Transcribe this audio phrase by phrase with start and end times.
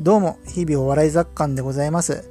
[0.00, 2.24] どうも、日々お笑い雑感でございます。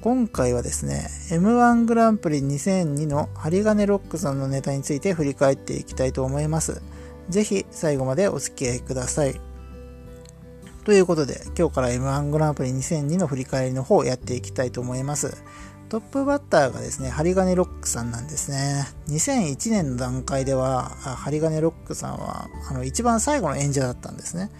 [0.00, 6.80] 今回はですね、M1 グランプリ2002の針金ロックさんのネタについて振り返っていきたいと思います。
[7.28, 9.38] ぜひ最後までお付き合いください。
[10.86, 15.44] ということで、今日から M1 グランプリ2002の振り返りの方をやっていきたいと思います。
[15.90, 18.86] トップバッターがですね、針金ロックさんなんですね。
[19.08, 20.84] 2001年の段階では、
[21.18, 24.50] 針金ロックさんは、あの、一番最後の演者だったんですね。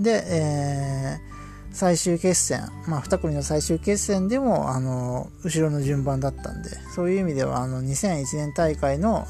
[0.00, 1.47] で、えー
[1.78, 9.24] 最終決戦、まあ、2組の最終決戦でも、あの、後ろの順番だったんで、そういう意味では、あの、2001年大会の、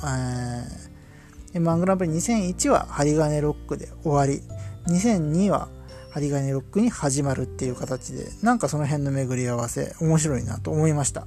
[1.53, 4.41] えー、M1 グランプリ2001は針金ロックで終わり、
[4.91, 5.69] 2002は
[6.19, 11.27] 針金ロックに始まるっていう形で、なんかその辺の巡り合わせ、面白いなと思いました。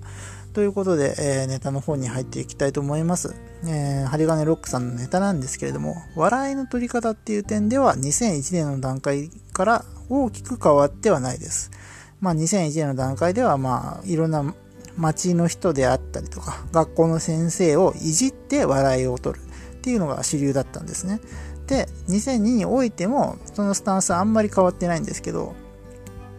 [0.53, 3.33] ということで、えー、ネタの方に入っていきたいと思います。
[3.63, 11.71] えー、針金ロックさんのネタなんですけれども、笑いの取り方っていう点では2001年の段階から大きく変わってはないです。
[12.19, 14.53] まあ2001年の段階ではまあいろんな
[14.97, 19.45] 街の人であったりとか、学校の先生をいじって笑いを取る
[19.81, 21.19] っていうのが主流だったんですね。
[21.65, 25.55] で、2002においてもそのスタンスはあんまり変わってないんですけど、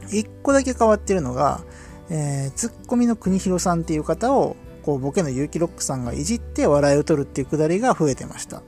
[0.07, 1.61] 1個だけ変わってるのが、
[2.09, 8.63] えー、ツッコミの国広さんっていう方を、こう、ボケの結城ロックさんがいじって笑いを取るっていうくだりが増えてました。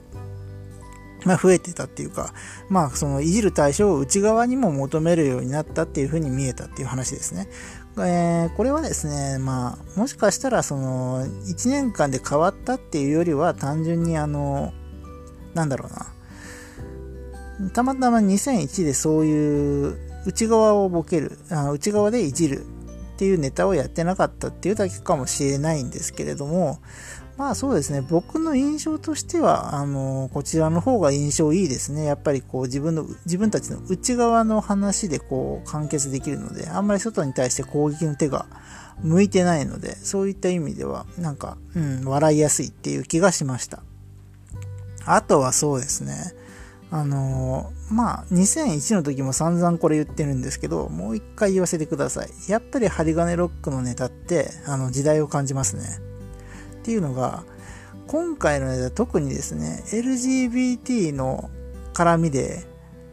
[1.25, 2.33] まあ、増えてたっていうか、
[2.69, 7.48] まあ、その、いじる対象を内側にも求めるようになったっていうふうに見えたっていう話ですね。
[7.97, 14.72] えー、これはですね、まあ、もしかしたら、その、1年間で変わったっていうよりは、単純にあの、
[15.55, 17.70] なんだろうな。
[17.70, 22.67] たまたま2001でそういう内側をボケる、あ内側でいじる
[23.14, 26.80] っていうネタをやってなかったっていうだけかもしれないんですけれども、
[27.36, 32.04] まあそうですね、僕の印象としては、あの、こちらの方が印象いいですね。
[32.04, 38.46] やっぱりこう自分の、自分たちの内側の話でこう完結できるので、あんまり外に対して攻撃の手が
[39.02, 43.83] 向いてないので、そういった意味では、なんか、うん、笑いやすいっていう気がしました。
[45.06, 46.34] あとはそうですね、
[46.94, 52.28] あのー、まあ、2001の時も散々これ言ってるんですけど、もう一回言わせてください。
[52.48, 55.83] やっぱり針金ロックのネタって、あの、時代を感じますね。
[56.77, 57.42] っていうのが、
[58.06, 61.50] 今回のネタ特にですね、LGBT の
[61.94, 62.64] 絡みで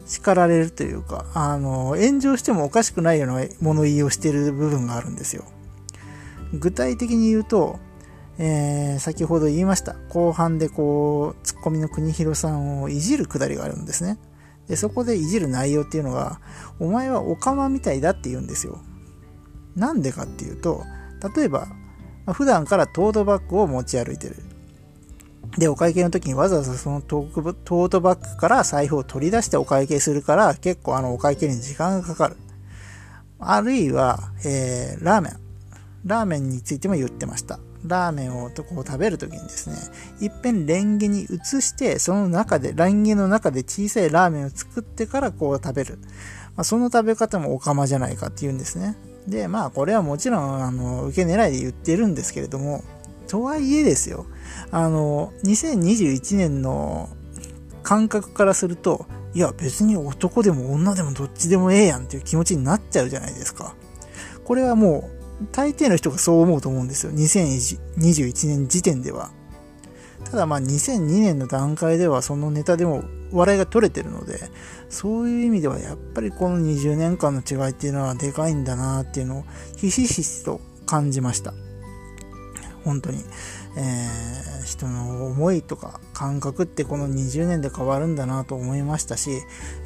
[0.06, 5.42] 叱られるというか、あの、炎上してもおかしくないような物言いをしてる部分があるんですよ。
[6.54, 7.80] 具体的に言うと、
[8.38, 9.94] えー、先ほど言いました。
[10.08, 14.18] 後半でこう、ツッコミの国広さんをいじるくだりがあるんですね。
[14.68, 16.40] で、そこでいじる内容っていうのが、
[16.78, 18.80] お前はオカマみたいだって言うんですよ。
[19.76, 20.84] なんでかっていうと、
[21.36, 21.68] 例えば、
[22.32, 24.36] 普段からトートバッグを持ち歩いてる。
[25.58, 32.36] で、お会計の時にわざわざそのトートバッグから財布を取り出してお会計するから、結構あのお会計に時間がかかる。
[33.38, 35.40] あるいは、えー、ラーメン。
[36.04, 37.58] ラーメンについても言ってました。
[37.84, 39.76] ラーメンをこう食べるときにですね、
[40.20, 45.98] いっぺんレンゲに移して、その中で、レンゲの中で小さいラーメンを作ってからこう食べる。
[46.56, 48.96] まあ、その食べ方もオカマじゃないかって言うんですね。
[49.26, 52.84] で、まあこれはもちろん、あの、受け狙いで言ってるんですけれども、
[53.28, 54.26] とはいえですよ、
[54.70, 57.08] あの、2021年の
[57.82, 63.74] 感覚からすると、いや別に男でも女でもどっちでもええやんっていう気持ちになっちゃうじゃないですか。
[64.44, 67.12] これはもう大抵の人がそう思うと思うんですよ。
[67.12, 69.30] 2021年時点では。
[70.24, 74.38] ただまあ2002年の段階ではそのネタでも笑いが取れてるので、
[74.88, 79.44] そういう意味ではやっぱりこの20年間の違いっていうのはでかいんだなっていうのを
[79.76, 81.52] ひしひしと感じました。
[82.84, 83.22] 本当に。
[83.74, 89.30] えー、人の思いとか感覚ってこの20年で変わるんだなと思いましたし、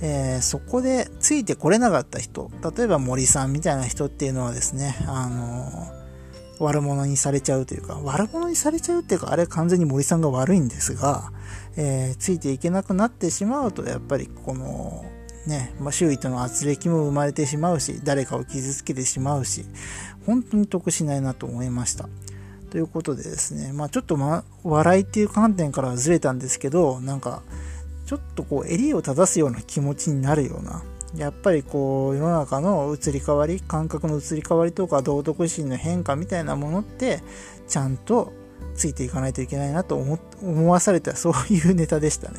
[0.02, 5.92] えー、そこでついてこれなかった人、例えば森さんみたいな人っていうのはですね、あの、
[6.58, 11.30] 悪者にされちゃうというか、悪者にされちゃうっていうか、あれ完全に森さんが悪いんですが、
[11.76, 15.04] えー、ついていけなくなってしまうと、やっぱりこの、
[15.47, 19.65] ね、まあ、周囲との圧力も生まれてしまうし、誰かを傷つけてしまうし、
[20.24, 22.09] 本当に得しないなと思いました。
[22.76, 27.40] ということでですね、まあちょっとま、笑いっていう観点からはずれたんですけど、なんか、
[28.04, 30.82] ちょっとこう、襟を正すような気持ちになるような、
[31.16, 37.22] やっぱりこう、世の中の移り変わり、感覚の移り変わりとか、道徳心の変化みたいなものって、
[37.66, 38.34] ちゃんと
[38.74, 42.38] ついていかないといけないなと思思わされた、そういうネタでしたね。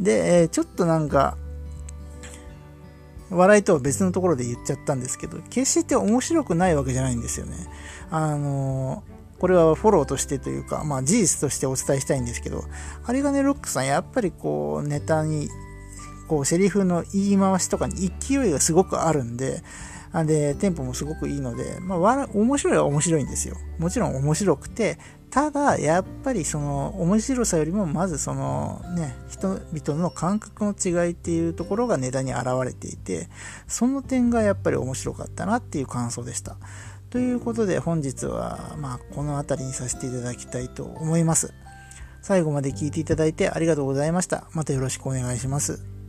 [0.00, 1.36] で、え、ちょっとなんか、
[3.30, 7.68] 笑いとは別のところで言っちゃったんですけど、決して面白くないわけじゃないんですよね。
[8.10, 9.04] あの
[9.40, 12.64] これはフォローとしてというか、まあ事実としてお伝えしたいんですけど、
[13.02, 15.48] 針金ロックさんやっぱりこうネタに、
[16.28, 19.62] こうセリフの言い回しとかに勢いがすごくあるんで、
[20.26, 23.56] で、テンポもすごくいいので、まあ、面白いは面白いんですよ。
[23.78, 24.98] もちろん面白くて、
[25.30, 33.28] ただ、やっぱりその面白さよりも、まずそのね、人々の感覚の違いっていうところがネタに現れていて、
[33.68, 36.56] その点がやっぱり面白かったなっていう感想でした。
[37.10, 41.52] ということで本日は、まあ、この辺りにさせていただきたいと思います。
[42.22, 44.44] 最後まで聞いていただいてありがとうございました。
[44.52, 45.99] またよろしくお願いします。